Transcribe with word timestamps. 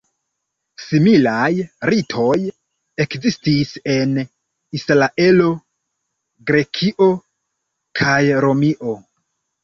Similaj 0.83 1.49
ritoj 1.93 2.37
ekzistis 3.03 3.73
en 3.95 4.15
Israelo, 4.77 5.49
Grekio 6.53 7.11
kaj 8.01 8.17
Romio. 8.47 8.95